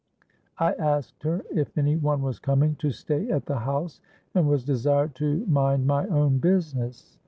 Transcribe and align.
I 0.57 0.73
asked 0.79 1.21
her 1.21 1.45
if 1.51 1.77
any 1.77 1.95
one 1.95 2.23
was 2.23 2.39
coming 2.39 2.73
to 2.77 2.89
stay 2.89 3.29
at 3.29 3.45
the 3.45 3.59
house, 3.59 4.01
and 4.33 4.49
was 4.49 4.65
desired 4.65 5.13
to 5.17 5.45
mind 5.45 5.85
my 5.85 6.07
own 6.07 6.39
business. 6.39 7.19